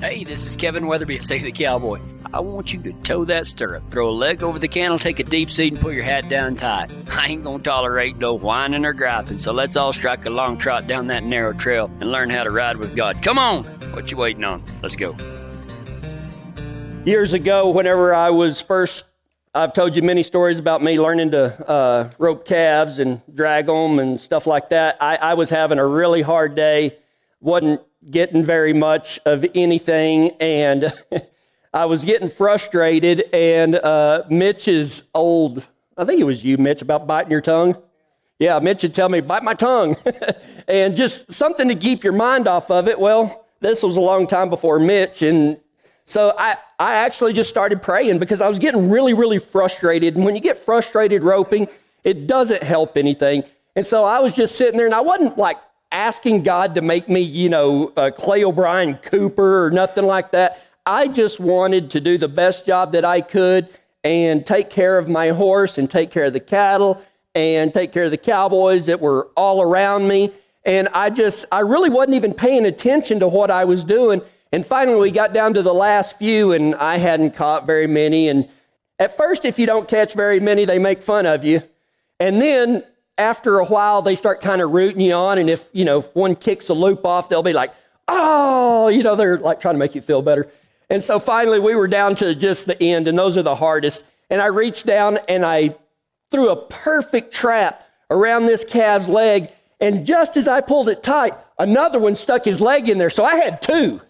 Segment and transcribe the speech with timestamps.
[0.00, 2.00] Hey, this is Kevin Weatherby at Say the Cowboy.
[2.32, 5.24] I want you to toe that stirrup, throw a leg over the cantle, take a
[5.24, 6.90] deep seat, and put your hat down tight.
[7.10, 10.86] I ain't gonna tolerate no whining or griping, so let's all strike a long trot
[10.86, 13.20] down that narrow trail and learn how to ride with God.
[13.20, 13.64] Come on!
[13.92, 14.64] What you waiting on?
[14.80, 15.14] Let's go.
[17.04, 19.04] Years ago, whenever I was first,
[19.54, 23.98] I've told you many stories about me learning to uh, rope calves and drag them
[23.98, 24.96] and stuff like that.
[24.98, 26.96] I, I was having a really hard day,
[27.42, 30.92] wasn't getting very much of anything, and
[31.74, 33.28] I was getting frustrated.
[33.32, 35.66] And uh, Mitch's old,
[35.96, 37.76] I think it was you, Mitch, about biting your tongue.
[38.38, 39.96] Yeah, Mitch would tell me, bite my tongue,
[40.68, 42.98] and just something to keep your mind off of it.
[42.98, 45.60] Well, this was a long time before Mitch, and
[46.06, 50.16] so I, I actually just started praying because I was getting really, really frustrated.
[50.16, 51.68] And when you get frustrated roping,
[52.02, 53.44] it doesn't help anything.
[53.76, 55.58] And so I was just sitting there, and I wasn't like
[55.92, 60.64] asking God to make me, you know, uh, Clay O'Brien Cooper or nothing like that.
[60.86, 63.68] I just wanted to do the best job that I could
[64.02, 67.02] and take care of my horse and take care of the cattle
[67.34, 70.32] and take care of the cowboys that were all around me.
[70.64, 74.22] And I just, I really wasn't even paying attention to what I was doing.
[74.52, 78.28] And finally, we got down to the last few, and I hadn't caught very many.
[78.28, 78.48] And
[78.98, 81.62] at first, if you don't catch very many, they make fun of you.
[82.18, 82.82] And then
[83.20, 85.38] after a while, they start kind of rooting you on.
[85.38, 87.72] And if, you know, one kicks a loop off, they'll be like,
[88.08, 90.50] oh, you know, they're like trying to make you feel better.
[90.88, 94.02] And so finally, we were down to just the end, and those are the hardest.
[94.30, 95.76] And I reached down and I
[96.30, 99.50] threw a perfect trap around this calf's leg.
[99.80, 103.10] And just as I pulled it tight, another one stuck his leg in there.
[103.10, 104.00] So I had two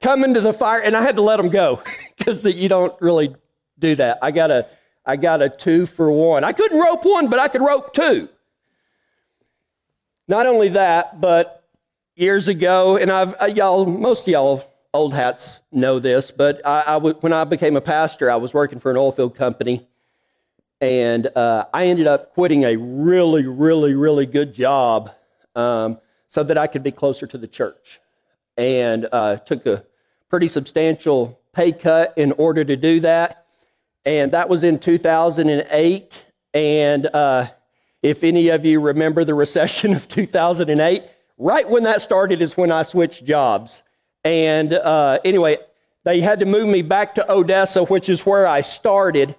[0.00, 1.82] come into the fire, and I had to let them go
[2.18, 3.34] because you don't really
[3.78, 4.18] do that.
[4.22, 4.66] I got a,
[5.04, 6.44] I got a two for one.
[6.44, 8.28] I couldn't rope one, but I could rope two.
[10.26, 11.64] Not only that, but
[12.16, 16.82] years ago, and I've uh, y'all, most of y'all old hats know this, but I,
[16.86, 19.86] I w- when I became a pastor, I was working for an oil field company,
[20.80, 25.10] and uh, I ended up quitting a really, really, really good job
[25.56, 25.98] um,
[26.28, 28.00] so that I could be closer to the church,
[28.56, 29.84] and uh, took a
[30.30, 33.44] pretty substantial pay cut in order to do that,
[34.06, 37.48] and that was in 2008, and uh,
[38.04, 41.02] if any of you remember the recession of 2008,
[41.38, 43.82] right when that started is when I switched jobs.
[44.22, 45.56] And uh, anyway,
[46.04, 49.34] they had to move me back to Odessa, which is where I started.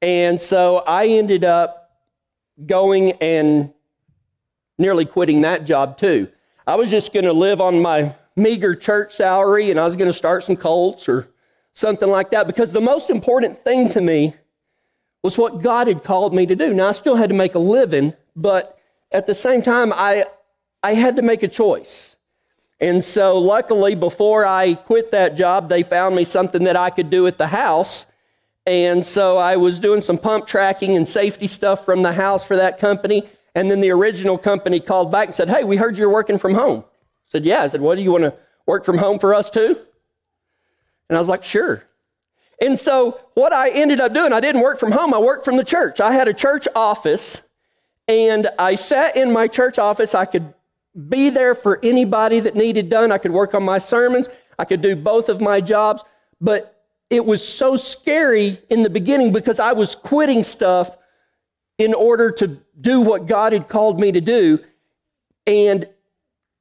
[0.00, 1.90] And so I ended up
[2.64, 3.72] going and
[4.78, 6.28] nearly quitting that job too.
[6.68, 10.06] I was just going to live on my meager church salary and I was going
[10.06, 11.28] to start some cults or
[11.72, 14.34] something like that because the most important thing to me
[15.24, 16.74] was what God had called me to do.
[16.74, 18.78] Now, I still had to make a living, but
[19.10, 20.26] at the same time, I,
[20.82, 22.16] I had to make a choice.
[22.78, 27.08] And so, luckily, before I quit that job, they found me something that I could
[27.08, 28.04] do at the house.
[28.66, 32.56] And so I was doing some pump tracking and safety stuff from the house for
[32.56, 33.26] that company.
[33.54, 36.54] And then the original company called back and said, Hey, we heard you're working from
[36.54, 36.80] home.
[36.80, 37.62] I said, Yeah.
[37.62, 38.34] I said, What do you want to
[38.66, 39.78] work from home for us too?
[41.08, 41.84] And I was like, Sure.
[42.60, 45.56] And so, what I ended up doing, I didn't work from home, I worked from
[45.56, 46.00] the church.
[46.00, 47.42] I had a church office,
[48.06, 50.14] and I sat in my church office.
[50.14, 50.54] I could
[51.08, 53.10] be there for anybody that needed done.
[53.10, 54.28] I could work on my sermons,
[54.58, 56.02] I could do both of my jobs.
[56.40, 60.96] But it was so scary in the beginning because I was quitting stuff
[61.78, 64.60] in order to do what God had called me to do.
[65.46, 65.88] And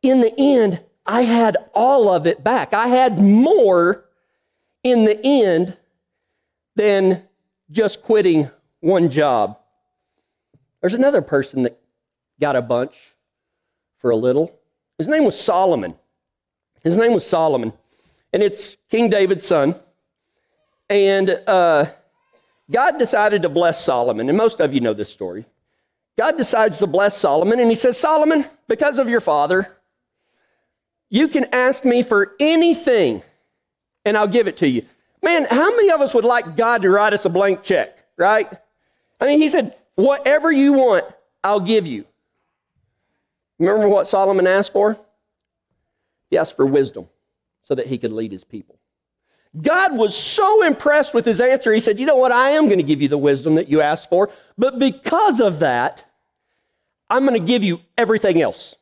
[0.01, 2.73] in the end, I had all of it back.
[2.73, 4.05] I had more
[4.83, 5.77] in the end
[6.75, 7.23] than
[7.71, 9.59] just quitting one job.
[10.81, 11.79] There's another person that
[12.39, 13.13] got a bunch
[13.97, 14.59] for a little.
[14.97, 15.95] His name was Solomon.
[16.83, 17.73] His name was Solomon.
[18.33, 19.75] And it's King David's son.
[20.89, 21.85] And uh,
[22.69, 24.29] God decided to bless Solomon.
[24.29, 25.45] And most of you know this story.
[26.17, 29.77] God decides to bless Solomon, and he says, Solomon, because of your father,
[31.09, 33.23] you can ask me for anything,
[34.05, 34.85] and I'll give it to you.
[35.23, 38.47] Man, how many of us would like God to write us a blank check, right?
[39.21, 41.05] I mean, he said, whatever you want,
[41.43, 42.05] I'll give you.
[43.57, 44.97] Remember what Solomon asked for?
[46.29, 47.07] He asked for wisdom
[47.61, 48.77] so that he could lead his people.
[49.59, 52.31] God was so impressed with his answer, he said, You know what?
[52.31, 55.59] I am going to give you the wisdom that you asked for, but because of
[55.59, 56.03] that,
[57.09, 58.75] I'm going to give you everything else.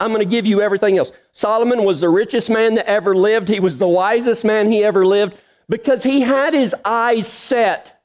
[0.00, 1.10] I'm going to give you everything else.
[1.32, 3.48] Solomon was the richest man that ever lived.
[3.48, 5.36] He was the wisest man he ever lived
[5.68, 8.00] because he had his eyes set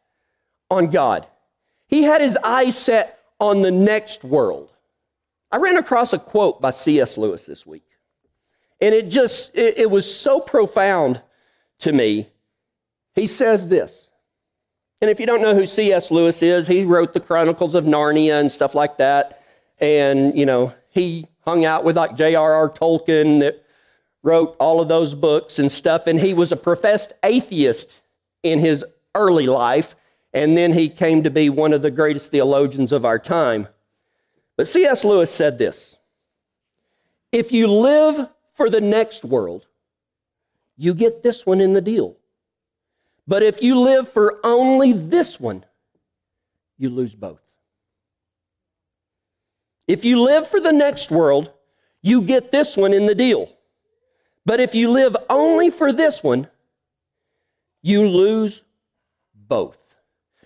[0.71, 1.27] on God.
[1.87, 4.71] He had his eyes set on the next world.
[5.51, 7.17] I ran across a quote by C.S.
[7.17, 7.85] Lewis this week.
[8.81, 11.21] And it just, it, it was so profound
[11.79, 12.27] to me.
[13.13, 14.09] He says this.
[14.99, 16.09] And if you don't know who C.S.
[16.09, 19.43] Lewis is, he wrote the Chronicles of Narnia and stuff like that.
[19.79, 22.69] And, you know, he hung out with like J.R.R.
[22.69, 23.63] Tolkien that
[24.21, 26.07] wrote all of those books and stuff.
[26.07, 28.01] And he was a professed atheist
[28.41, 29.95] in his early life.
[30.33, 33.67] And then he came to be one of the greatest theologians of our time.
[34.55, 35.03] But C.S.
[35.03, 35.97] Lewis said this
[37.31, 39.67] If you live for the next world,
[40.77, 42.17] you get this one in the deal.
[43.27, 45.65] But if you live for only this one,
[46.77, 47.41] you lose both.
[49.87, 51.51] If you live for the next world,
[52.01, 53.49] you get this one in the deal.
[54.45, 56.47] But if you live only for this one,
[57.81, 58.63] you lose
[59.33, 59.95] both.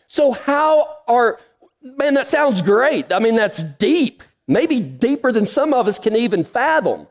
[0.07, 1.39] So, how are,
[1.81, 3.11] man, that sounds great.
[3.11, 7.07] I mean, that's deep, maybe deeper than some of us can even fathom.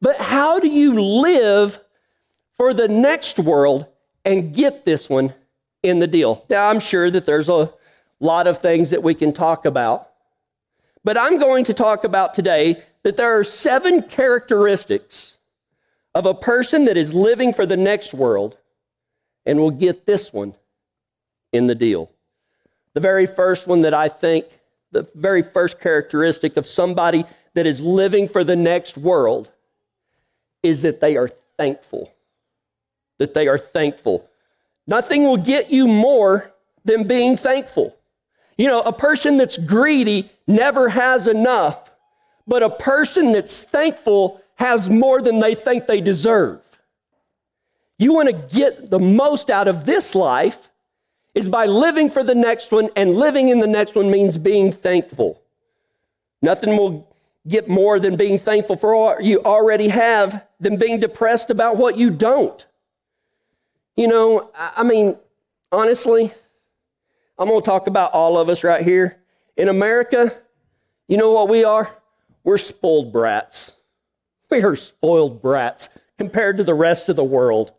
[0.00, 1.80] But how do you live
[2.56, 3.86] for the next world
[4.24, 5.34] and get this one
[5.82, 6.44] in the deal?
[6.48, 7.72] Now, I'm sure that there's a
[8.20, 10.10] lot of things that we can talk about.
[11.04, 15.38] But I'm going to talk about today that there are seven characteristics
[16.14, 18.56] of a person that is living for the next world
[19.44, 20.54] and will get this one
[21.52, 22.10] in the deal.
[22.94, 24.46] The very first one that I think,
[24.92, 29.50] the very first characteristic of somebody that is living for the next world
[30.62, 31.28] is that they are
[31.58, 32.14] thankful.
[33.18, 34.28] That they are thankful.
[34.86, 36.52] Nothing will get you more
[36.84, 37.96] than being thankful.
[38.56, 41.90] You know, a person that's greedy never has enough,
[42.46, 46.60] but a person that's thankful has more than they think they deserve.
[47.98, 50.70] You want to get the most out of this life
[51.34, 54.70] is by living for the next one, and living in the next one means being
[54.70, 55.42] thankful.
[56.42, 57.08] Nothing will
[57.48, 61.98] get more than being thankful for what you already have than being depressed about what
[61.98, 62.64] you don't.
[63.96, 65.16] You know, I mean,
[65.72, 66.32] honestly,
[67.38, 69.18] I'm going to talk about all of us right here.
[69.56, 70.32] In America,
[71.08, 71.96] you know what we are?
[72.44, 73.76] We're spoiled brats.
[74.50, 75.88] We are spoiled brats
[76.18, 77.72] compared to the rest of the world.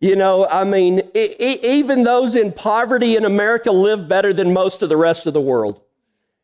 [0.00, 4.52] You know, I mean, it, it, even those in poverty in America live better than
[4.52, 5.80] most of the rest of the world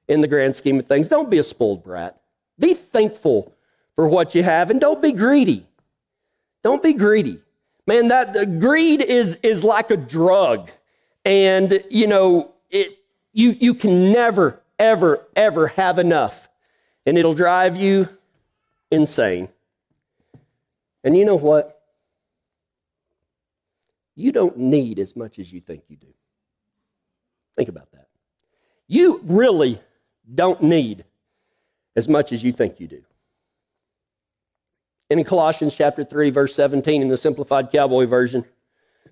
[0.08, 1.08] in the grand scheme of things.
[1.08, 2.20] Don't be a spoiled brat.
[2.58, 3.54] Be thankful
[3.94, 5.66] for what you have and don't be greedy.
[6.64, 7.40] Don't be greedy.
[7.86, 10.70] Man, that greed is, is like a drug.
[11.24, 12.98] And, you know, it,
[13.32, 16.48] you, you can never, ever, ever have enough.
[17.06, 18.08] And it'll drive you
[18.90, 19.48] insane.
[21.04, 21.82] And you know what?
[24.16, 26.12] You don't need as much as you think you do.
[27.56, 28.08] Think about that.
[28.86, 29.80] You really
[30.34, 31.04] don't need
[31.96, 33.02] as much as you think you do.
[35.08, 38.44] And in Colossians chapter 3, verse 17, in the Simplified Cowboy version,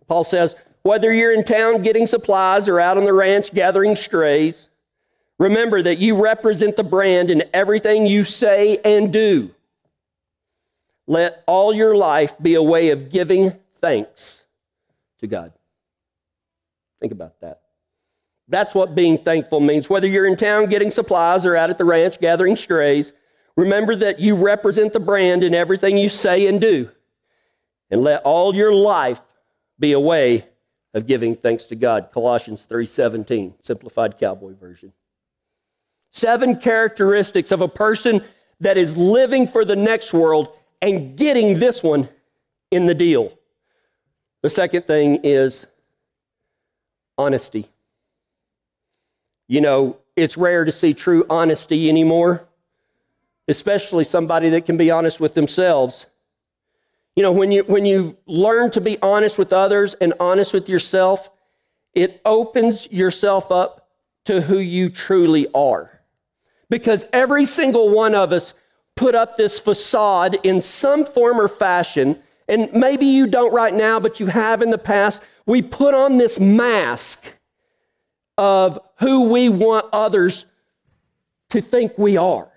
[0.06, 0.54] Paul says,
[0.88, 4.70] whether you're in town getting supplies or out on the ranch gathering strays,
[5.38, 9.54] remember that you represent the brand in everything you say and do.
[11.06, 13.52] Let all your life be a way of giving
[13.82, 14.46] thanks
[15.18, 15.52] to God.
[17.00, 17.60] Think about that.
[18.48, 19.90] That's what being thankful means.
[19.90, 23.12] Whether you're in town getting supplies or out at the ranch gathering strays,
[23.58, 26.88] remember that you represent the brand in everything you say and do.
[27.90, 29.20] And let all your life
[29.78, 30.46] be a way
[30.94, 32.10] of giving thanks to God.
[32.12, 34.92] Colossians 3:17, simplified cowboy version.
[36.10, 38.24] Seven characteristics of a person
[38.60, 42.08] that is living for the next world and getting this one
[42.70, 43.32] in the deal.
[44.42, 45.66] The second thing is
[47.16, 47.66] honesty.
[49.48, 52.46] You know, it's rare to see true honesty anymore,
[53.48, 56.06] especially somebody that can be honest with themselves.
[57.16, 60.68] You know, when you, when you learn to be honest with others and honest with
[60.68, 61.30] yourself,
[61.94, 63.88] it opens yourself up
[64.26, 66.00] to who you truly are.
[66.70, 68.54] Because every single one of us
[68.94, 73.98] put up this facade in some form or fashion, and maybe you don't right now,
[73.98, 75.20] but you have in the past.
[75.46, 77.32] We put on this mask
[78.36, 80.44] of who we want others
[81.50, 82.50] to think we are.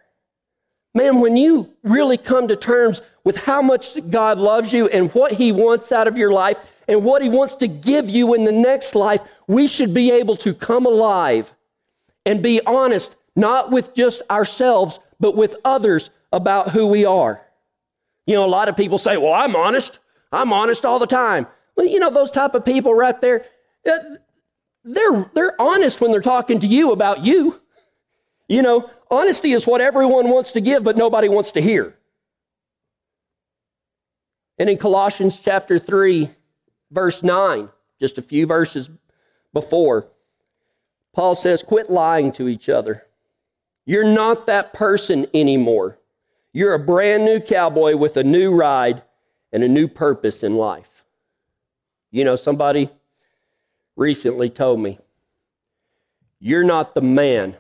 [0.94, 5.34] Man, when you really come to terms with how much God loves you and what
[5.34, 6.58] He wants out of your life
[6.88, 10.36] and what He wants to give you in the next life, we should be able
[10.38, 11.54] to come alive
[12.26, 17.42] and be honest, not with just ourselves, but with others about who we are.
[18.26, 20.00] You know, a lot of people say, Well, I'm honest.
[20.32, 21.48] I'm honest all the time.
[21.76, 23.46] Well, you know, those type of people right there,
[23.90, 23.98] uh,
[24.84, 27.61] they're, they're honest when they're talking to you about you.
[28.52, 31.96] You know, honesty is what everyone wants to give, but nobody wants to hear.
[34.58, 36.30] And in Colossians chapter 3,
[36.92, 38.90] verse 9, just a few verses
[39.54, 40.08] before,
[41.14, 43.08] Paul says, Quit lying to each other.
[43.86, 45.98] You're not that person anymore.
[46.52, 49.02] You're a brand new cowboy with a new ride
[49.54, 51.06] and a new purpose in life.
[52.12, 52.90] You know, somebody
[53.96, 55.00] recently told me,
[56.42, 57.56] You're not the man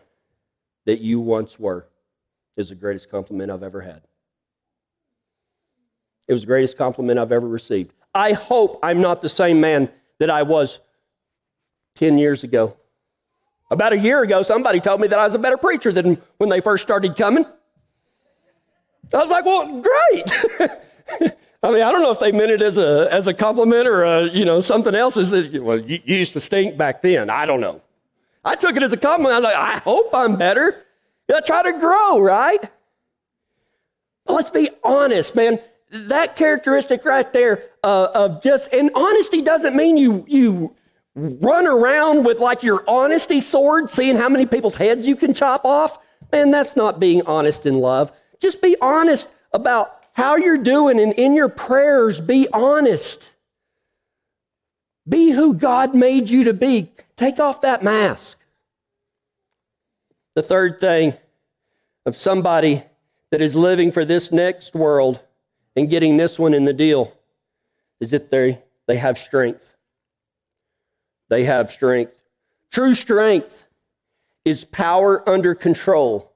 [0.92, 1.88] that you once were,
[2.58, 4.02] is the greatest compliment I've ever had.
[6.28, 7.94] It was the greatest compliment I've ever received.
[8.14, 10.80] I hope I'm not the same man that I was
[11.96, 12.76] 10 years ago.
[13.70, 16.50] About a year ago, somebody told me that I was a better preacher than when
[16.50, 17.46] they first started coming.
[19.14, 21.34] I was like, well, great.
[21.64, 24.04] I mean, I don't know if they meant it as a, as a compliment or,
[24.04, 25.16] a, you know, something else.
[25.16, 27.30] Is that, well, you, you used to stink back then.
[27.30, 27.82] I don't know.
[28.44, 29.34] I took it as a compliment.
[29.34, 30.84] I was like, I hope I'm better.
[31.30, 32.60] Yeah, try to grow, right?
[34.26, 35.60] But let's be honest, man.
[35.92, 40.74] That characteristic right there uh, of just, and honesty doesn't mean you, you
[41.16, 45.66] run around with like your honesty sword, seeing how many people's heads you can chop
[45.66, 46.00] off.
[46.32, 48.12] Man, that's not being honest in love.
[48.40, 53.31] Just be honest about how you're doing, and in your prayers, be honest.
[55.12, 56.90] Be who God made you to be.
[57.18, 58.40] Take off that mask.
[60.36, 61.16] The third thing
[62.06, 62.84] of somebody
[63.30, 65.20] that is living for this next world
[65.76, 67.14] and getting this one in the deal
[68.00, 69.76] is that they, they have strength.
[71.28, 72.16] They have strength.
[72.72, 73.66] True strength
[74.46, 76.32] is power under control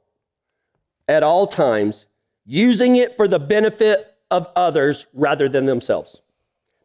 [1.07, 2.05] at all times
[2.45, 6.21] using it for the benefit of others rather than themselves.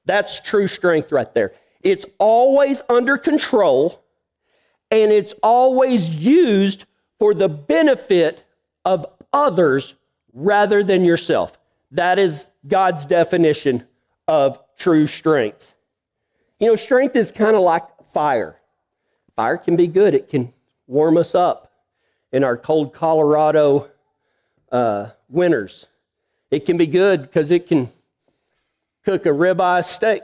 [0.06, 1.52] That's true strength right there.
[1.82, 4.02] It's always under control
[4.90, 6.84] and it's always used
[7.18, 8.44] for the benefit
[8.84, 9.94] of others
[10.32, 11.58] rather than yourself.
[11.92, 13.86] That is God's definition
[14.26, 15.74] of true strength.
[16.58, 18.56] You know, strength is kind of like fire.
[19.36, 20.52] Fire can be good, it can
[20.86, 21.72] warm us up
[22.32, 23.90] in our cold Colorado
[24.70, 25.86] uh, winters.
[26.50, 27.90] It can be good because it can
[29.04, 30.22] cook a ribeye steak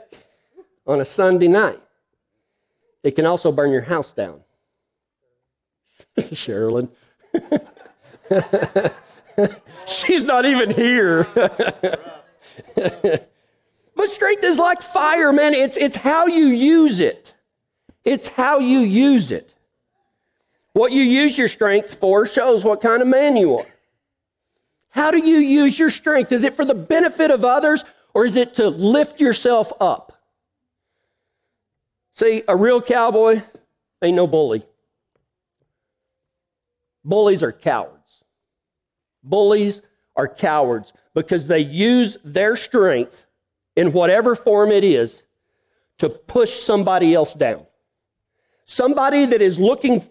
[0.87, 1.79] on a Sunday night.
[3.03, 4.41] It can also burn your house down.
[6.17, 6.89] Sherilyn.
[9.87, 11.27] She's not even here.
[12.75, 15.53] but strength is like fire, man.
[15.53, 17.33] It's, it's how you use it.
[18.03, 19.53] It's how you use it.
[20.73, 23.65] What you use your strength for shows what kind of man you are.
[24.89, 26.31] How do you use your strength?
[26.31, 30.16] Is it for the benefit of others or is it to lift yourself up?
[32.17, 33.43] See, a real cowboy
[34.01, 34.65] ain't no bully.
[37.05, 38.23] Bullies are cowards.
[39.23, 39.83] Bullies
[40.15, 43.27] are cowards because they use their strength
[43.75, 45.25] in whatever form it is
[45.99, 47.67] to push somebody else down.
[48.65, 50.03] Somebody that is looking,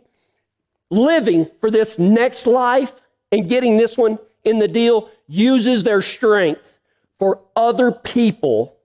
[0.93, 3.01] living for this next life
[3.33, 6.79] and getting this one in the deal uses their strength
[7.19, 8.76] for other people,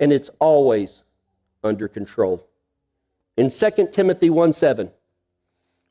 [0.00, 1.04] and it's always
[1.62, 2.48] under control.
[3.36, 4.90] In 2 Timothy 1 7,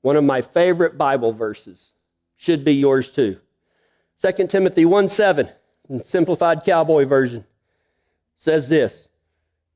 [0.01, 1.93] one of my favorite Bible verses,
[2.35, 3.37] should be yours too.
[4.21, 5.49] 2 Timothy 1 7,
[6.03, 7.45] simplified cowboy version,
[8.37, 9.09] says this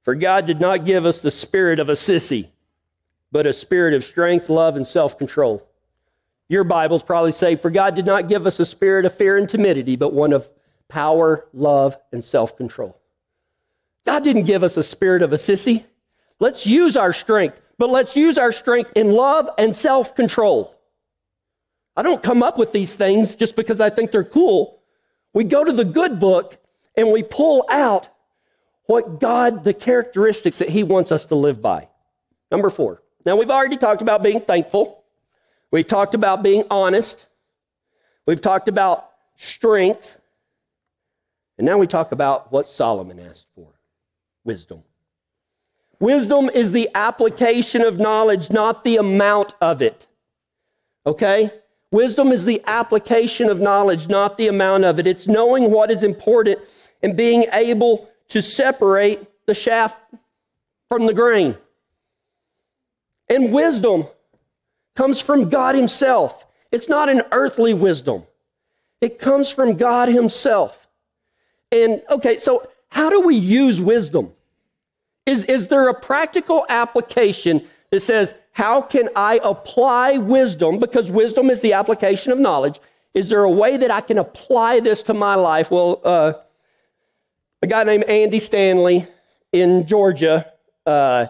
[0.01, 2.49] For God did not give us the spirit of a sissy,
[3.31, 5.67] but a spirit of strength, love, and self control.
[6.49, 9.47] Your Bibles probably say, For God did not give us a spirit of fear and
[9.47, 10.49] timidity, but one of
[10.87, 12.97] power, love, and self control.
[14.05, 15.85] God didn't give us a spirit of a sissy.
[16.39, 20.75] Let's use our strength, but let's use our strength in love and self control.
[21.95, 24.81] I don't come up with these things just because I think they're cool.
[25.33, 26.57] We go to the good book
[26.97, 28.09] and we pull out
[28.85, 31.87] what God, the characteristics that He wants us to live by.
[32.51, 33.01] Number four.
[33.25, 35.03] Now, we've already talked about being thankful.
[35.71, 37.27] We've talked about being honest.
[38.25, 40.19] We've talked about strength.
[41.57, 43.72] And now we talk about what Solomon asked for
[44.43, 44.83] wisdom.
[45.99, 50.07] Wisdom is the application of knowledge, not the amount of it.
[51.05, 51.51] Okay?
[51.91, 55.07] Wisdom is the application of knowledge, not the amount of it.
[55.07, 56.59] It's knowing what is important
[57.01, 59.97] and being able to separate the chaff
[60.89, 61.57] from the grain.
[63.29, 64.07] And wisdom
[64.95, 66.45] comes from God Himself.
[66.71, 68.23] It's not an earthly wisdom,
[69.01, 70.87] it comes from God Himself.
[71.71, 74.31] And okay, so how do we use wisdom?
[75.25, 80.77] Is, is there a practical application that says, how can I apply wisdom?
[80.77, 82.79] Because wisdom is the application of knowledge.
[83.15, 85.71] is there a way that I can apply this to my life?
[85.71, 86.33] Well, uh,
[87.63, 89.07] a guy named Andy Stanley
[89.51, 90.51] in Georgia,
[90.85, 91.25] uh,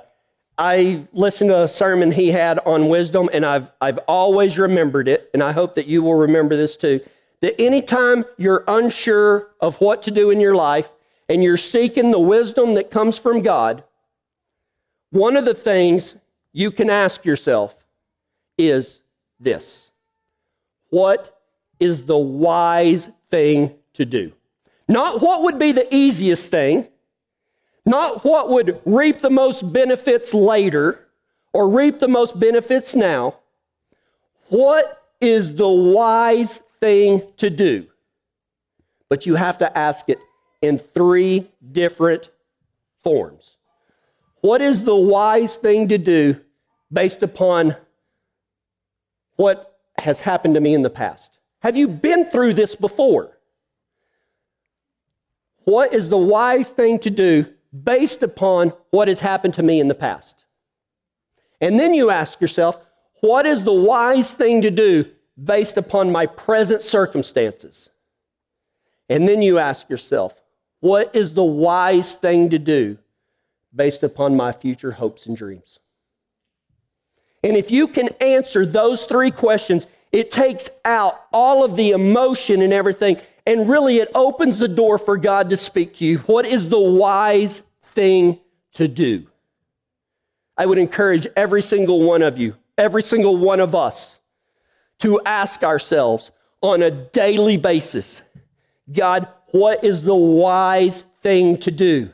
[0.58, 5.30] I listened to a sermon he had on wisdom, and I've, I've always remembered it,
[5.34, 7.00] and I hope that you will remember this too.
[7.40, 10.92] That anytime you're unsure of what to do in your life
[11.30, 13.84] and you're seeking the wisdom that comes from God,
[15.10, 16.16] one of the things
[16.52, 17.84] you can ask yourself
[18.58, 19.00] is
[19.40, 19.92] this
[20.90, 21.40] What
[21.80, 24.34] is the wise thing to do?
[24.88, 26.88] Not what would be the easiest thing,
[27.86, 31.08] not what would reap the most benefits later
[31.54, 33.36] or reap the most benefits now.
[34.50, 37.88] What is the wise thing to do?
[39.10, 40.20] But you have to ask it
[40.64, 42.32] in three different
[43.04, 43.58] forms.
[44.42, 46.42] What is the wise thing to do
[46.92, 47.76] based upon
[49.36, 51.38] what has happened to me in the past?
[51.60, 53.38] Have you been through this before?
[55.66, 59.88] What is the wise thing to do based upon what has happened to me in
[59.88, 60.46] the past.
[61.60, 62.80] And then you ask yourself,
[63.22, 65.06] what is the wise thing to do
[65.42, 67.90] based upon my present circumstances?
[69.10, 70.42] And then you ask yourself,
[70.84, 72.98] what is the wise thing to do
[73.74, 75.80] based upon my future hopes and dreams?
[77.42, 82.62] And if you can answer those three questions, it takes out all of the emotion
[82.62, 86.20] and everything and really, it opens the door for God to speak to you.
[86.20, 88.40] What is the wise thing
[88.74, 89.28] to do?
[90.58, 94.20] I would encourage every single one of you, every single one of us,
[95.00, 98.22] to ask ourselves on a daily basis
[98.92, 102.10] God, what is the wise thing to do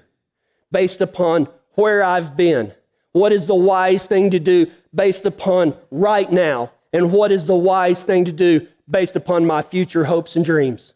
[0.71, 2.71] based upon where I've been?
[3.11, 6.71] What is the wise thing to do based upon right now?
[6.93, 10.93] And what is the wise thing to do based upon my future hopes and dreams?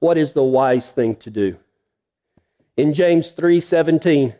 [0.00, 1.56] what is the wise thing to do?
[2.76, 4.34] In James 3:17,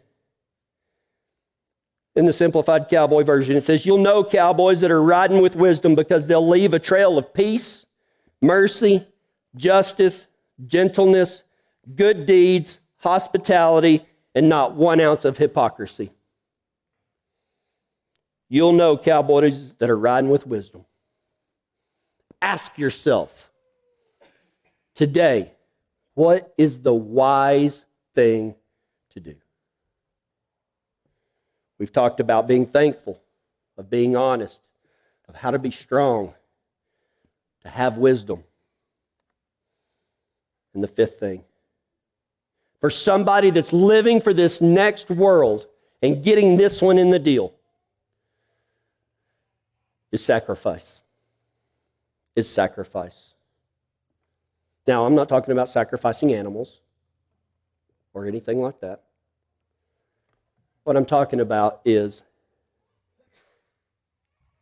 [2.15, 5.95] in the simplified cowboy version, it says, You'll know cowboys that are riding with wisdom
[5.95, 7.87] because they'll leave a trail of peace,
[8.41, 9.07] mercy,
[9.57, 10.29] justice,
[10.67, 11.45] gentleness,
[11.95, 16.11] good deeds, hospitality, and not one ounce of hypocrisy.
[18.49, 20.85] You'll know cowboys that are riding with wisdom.
[22.41, 23.51] Ask yourself,
[24.95, 25.53] today,
[26.15, 28.55] what is the wise thing
[29.11, 29.35] to do?
[31.79, 33.21] We've talked about being thankful,
[33.77, 34.61] of being honest,
[35.29, 36.35] of how to be strong,
[37.63, 38.45] to have wisdom.
[40.79, 41.43] And the fifth thing,
[42.81, 45.67] for somebody that's living for this next world
[46.01, 47.53] and getting this one in the deal,
[50.13, 51.03] is sacrifice.
[52.37, 53.35] Is sacrifice.
[54.87, 56.81] Now, I'm not talking about sacrificing animals
[58.15, 59.03] or anything like that.
[60.85, 62.23] What I'm talking about is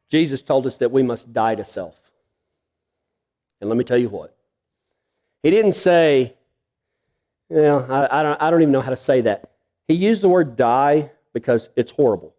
[0.08, 2.10] Jesus told us that we must die to self.
[3.60, 4.35] And let me tell you what.
[5.46, 6.34] He didn't say,
[7.48, 9.52] you know, I, I, don't, I don't even know how to say that.
[9.86, 12.34] He used the word die because it's horrible.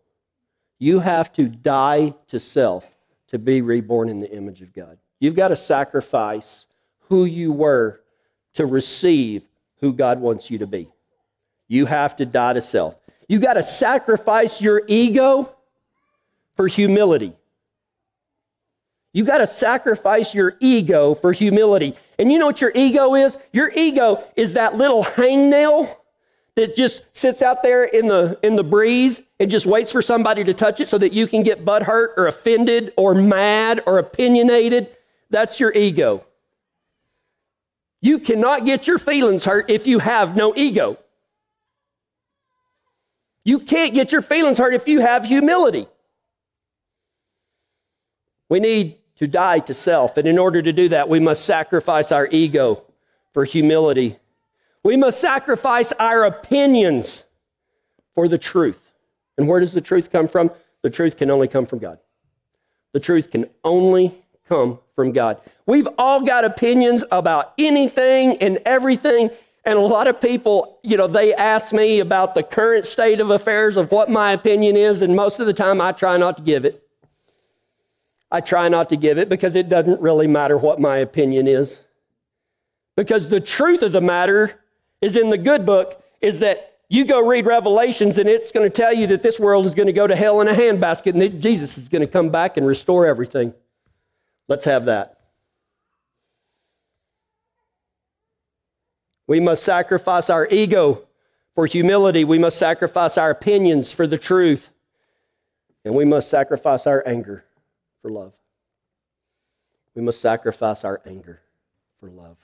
[0.77, 2.93] You have to die to self
[3.29, 4.97] to be reborn in the image of God.
[5.21, 6.67] You've got to sacrifice
[7.07, 8.01] who you were
[8.55, 9.47] to receive
[9.79, 10.91] who God wants you to be.
[11.69, 12.97] You have to die to self.
[13.29, 15.55] You've got to sacrifice your ego
[16.57, 17.37] for humility.
[19.17, 21.95] You got to sacrifice your ego for humility.
[22.19, 23.35] And you know what your ego is?
[23.51, 25.91] Your ego is that little hangnail
[26.53, 30.43] that just sits out there in the in the breeze and just waits for somebody
[30.43, 34.95] to touch it so that you can get butthurt or offended or mad or opinionated.
[35.31, 36.23] That's your ego.
[38.01, 40.99] You cannot get your feelings hurt if you have no ego.
[43.43, 45.87] You can't get your feelings hurt if you have humility.
[48.47, 52.11] We need to die to self, and in order to do that, we must sacrifice
[52.11, 52.83] our ego
[53.33, 54.17] for humility.
[54.83, 57.23] We must sacrifice our opinions
[58.15, 58.91] for the truth.
[59.37, 60.51] And where does the truth come from?
[60.81, 61.99] The truth can only come from God.
[62.93, 65.41] The truth can only come from God.
[65.65, 69.29] We've all got opinions about anything and everything.
[69.65, 73.29] And a lot of people, you know, they ask me about the current state of
[73.29, 76.43] affairs of what my opinion is, and most of the time I try not to
[76.43, 76.86] give it.
[78.31, 81.81] I try not to give it because it doesn't really matter what my opinion is.
[82.95, 84.59] Because the truth of the matter
[85.01, 88.75] is in the good book is that you go read Revelations and it's going to
[88.75, 91.21] tell you that this world is going to go to hell in a handbasket and
[91.21, 93.53] that Jesus is going to come back and restore everything.
[94.47, 95.17] Let's have that.
[99.27, 101.05] We must sacrifice our ego
[101.53, 102.23] for humility.
[102.23, 104.69] We must sacrifice our opinions for the truth.
[105.83, 107.43] And we must sacrifice our anger
[108.01, 108.33] for love.
[109.95, 111.41] We must sacrifice our anger
[111.99, 112.37] for love.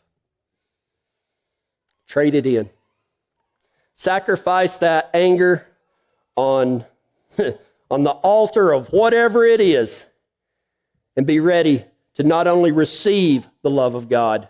[2.07, 2.69] Trade it in.
[3.95, 5.67] Sacrifice that anger
[6.35, 6.85] on,
[7.91, 10.05] on the altar of whatever it is
[11.15, 11.85] and be ready
[12.15, 14.47] to not only receive the love of God,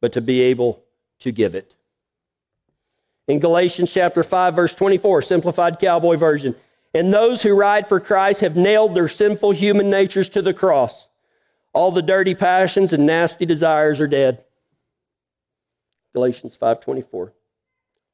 [0.00, 0.82] but to be able
[1.20, 1.74] to give it.
[3.28, 6.54] In Galatians chapter 5 verse 24, simplified cowboy version,
[6.94, 11.08] and those who ride for Christ have nailed their sinful human natures to the cross.
[11.72, 14.44] All the dirty passions and nasty desires are dead.
[16.14, 17.32] Galatians 5:24.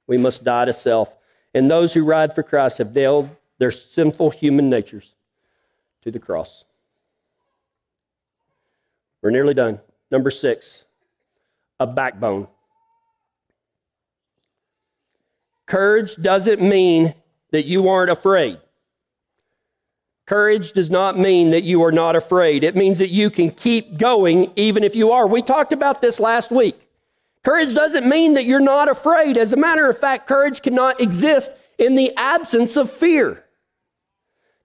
[0.08, 1.16] We must die to self,
[1.54, 5.14] and those who ride for Christ have nailed their sinful human natures
[6.02, 6.64] to the cross.
[9.22, 9.80] We're nearly done.
[10.10, 10.84] Number 6,
[11.78, 12.48] a backbone.
[15.66, 17.14] Courage doesn't mean
[17.52, 18.58] that you aren't afraid.
[20.26, 22.64] Courage does not mean that you are not afraid.
[22.64, 25.26] It means that you can keep going even if you are.
[25.26, 26.88] We talked about this last week.
[27.44, 29.36] Courage doesn't mean that you're not afraid.
[29.36, 33.44] As a matter of fact, courage cannot exist in the absence of fear.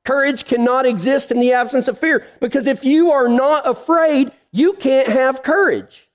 [0.04, 4.74] Courage cannot exist in the absence of fear because if you are not afraid, you
[4.74, 6.08] can't have courage.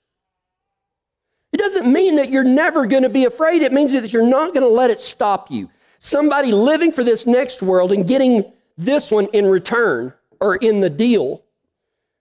[1.52, 3.61] It doesn't mean that you're never going to be afraid.
[3.61, 5.68] It means that you're not going to let it stop you.
[6.04, 10.90] Somebody living for this next world and getting this one in return or in the
[10.90, 11.44] deal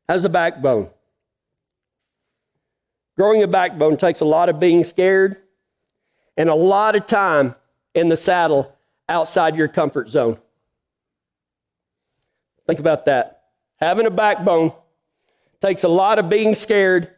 [0.07, 0.87] has a backbone.
[3.17, 5.37] Growing a backbone takes a lot of being scared
[6.37, 7.55] and a lot of time
[7.95, 8.71] in the saddle
[9.09, 10.37] outside your comfort zone.
[12.67, 13.45] Think about that.
[13.77, 14.73] Having a backbone
[15.59, 17.09] takes a lot of being scared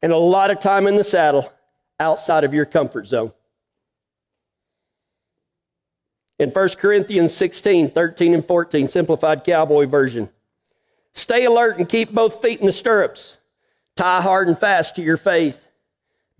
[0.00, 1.52] and a lot of time in the saddle
[1.98, 3.32] outside of your comfort zone.
[6.38, 10.30] In 1 Corinthians 16, 13, and 14, simplified cowboy version,
[11.12, 13.38] stay alert and keep both feet in the stirrups.
[13.96, 15.68] Tie hard and fast to your faith.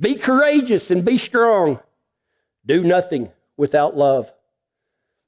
[0.01, 1.79] Be courageous and be strong.
[2.67, 4.33] Do nothing without love.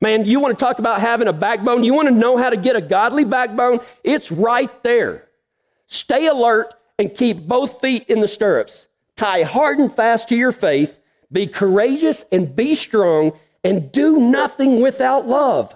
[0.01, 1.85] Man, you want to talk about having a backbone?
[1.85, 3.81] You want to know how to get a godly backbone?
[4.03, 5.29] It's right there.
[5.87, 8.89] Stay alert and keep both feet in the stirrups.
[9.15, 10.99] Tie hard and fast to your faith.
[11.33, 13.33] Be courageous and be strong
[13.67, 15.75] and do nothing without love.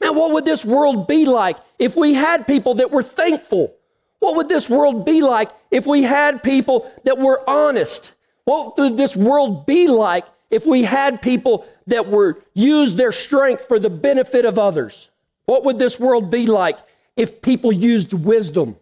[0.00, 3.76] Now, what would this world be like if we had people that were thankful?
[4.18, 8.12] What would this world be like if we had people that were honest?
[8.44, 13.66] What would this world be like if we had people that were used their strength
[13.66, 15.10] for the benefit of others?
[15.44, 16.78] What would this world be like
[17.14, 18.76] if people used wisdom?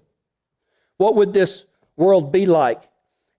[0.98, 1.64] What would this
[1.96, 2.84] world be like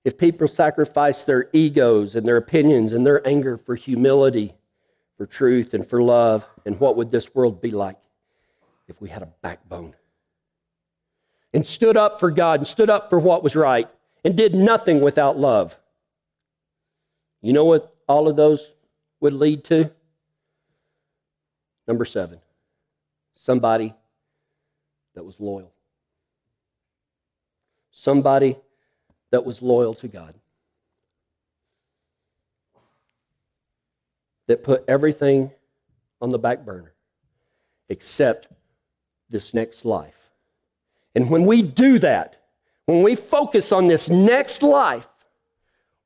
[0.04, 4.54] if people sacrificed their egos and their opinions and their anger for humility,
[5.18, 6.48] for truth, and for love?
[6.66, 7.98] And what would this world be like
[8.88, 9.96] if we had a backbone?
[11.54, 13.90] and stood up for God and stood up for what was right
[14.24, 15.78] and did nothing without love.
[17.42, 18.74] You know what all of those
[19.20, 19.92] would lead to?
[21.88, 22.40] Number seven,
[23.34, 23.94] somebody
[25.16, 25.74] that was loyal.
[27.92, 28.56] Somebody
[29.32, 30.36] that was loyal to God.
[34.48, 35.52] That put everything
[36.22, 36.94] on the back burner
[37.90, 38.48] except
[39.30, 40.22] this next life
[41.16, 42.38] and when we do that,
[42.86, 45.08] when we focus on this next life,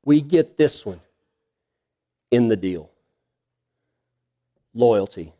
[0.04, 1.00] we get this one
[2.30, 2.90] in the deal
[4.74, 5.32] loyalty.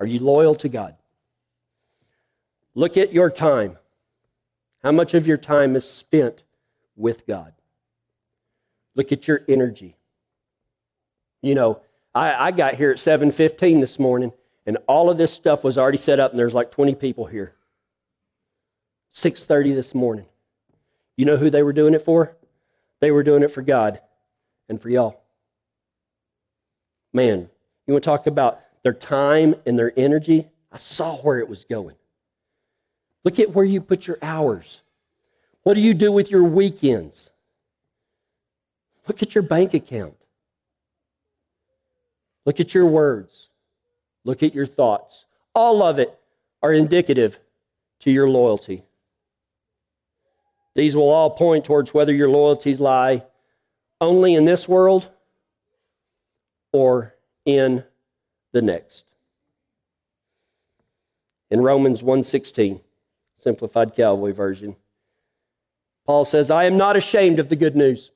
[0.00, 0.96] Are you loyal to God?
[2.74, 3.78] Look at your time.
[4.82, 6.42] How much of your time is spent
[6.96, 7.52] with God?
[8.94, 9.96] Look at your energy.
[11.42, 11.80] You know,
[12.14, 14.32] I, I got here at 7:15 this morning,
[14.66, 17.54] and all of this stuff was already set up, and there's like 20 people here.
[19.12, 20.26] 6:30 this morning.
[21.16, 22.36] You know who they were doing it for?
[23.00, 24.00] They were doing it for God
[24.68, 25.22] and for y'all.
[27.12, 27.48] Man,
[27.86, 30.48] you want to talk about their time and their energy?
[30.72, 31.96] I saw where it was going.
[33.24, 34.82] Look at where you put your hours.
[35.64, 37.30] What do you do with your weekends?
[39.08, 40.14] Look at your bank account.
[42.46, 43.50] Look at your words.
[44.24, 45.24] Look at your thoughts.
[45.54, 46.18] All of it
[46.62, 47.38] are indicative
[48.00, 48.84] to your loyalty.
[50.74, 53.24] These will all point towards whether your loyalties lie
[54.00, 55.10] only in this world
[56.72, 57.14] or
[57.46, 57.84] in
[58.52, 59.06] the next.
[61.50, 62.80] In Romans 1:16,
[63.38, 64.76] simplified cowboy version,
[66.06, 68.12] Paul says, "I am not ashamed of the good news.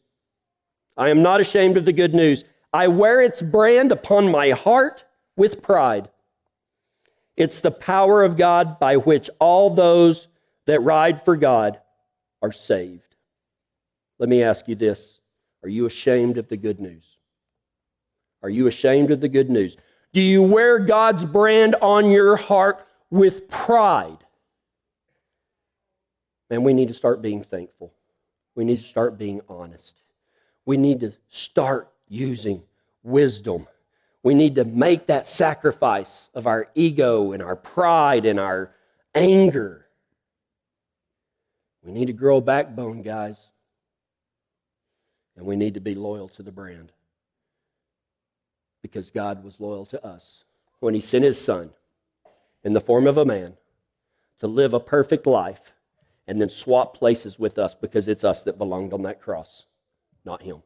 [0.96, 2.44] I am not ashamed of the good news.
[2.72, 5.05] I wear its brand upon my heart
[5.37, 6.11] with pride.
[7.37, 10.27] It's the power of God by which all those
[10.66, 11.81] that ride for God
[12.42, 13.14] are saved.
[14.18, 15.20] Let me ask you this
[15.62, 17.16] Are you ashamed of the good news?
[18.42, 19.77] Are you ashamed of the good news?
[20.12, 24.18] Do you wear God's brand on your heart with pride?
[26.50, 27.92] Man, we need to start being thankful.
[28.54, 30.00] We need to start being honest.
[30.64, 32.62] We need to start using
[33.02, 33.66] wisdom.
[34.22, 38.72] We need to make that sacrifice of our ego and our pride and our
[39.14, 39.87] anger.
[41.82, 43.50] We need to grow backbone, guys.
[45.37, 46.92] And we need to be loyal to the brand
[48.82, 50.44] because God was loyal to us
[50.80, 51.70] when He sent His Son
[52.64, 53.56] in the form of a man
[54.38, 55.72] to live a perfect life
[56.29, 59.67] and then swap places with us because it's us that belonged on that cross,
[60.25, 60.62] not Him.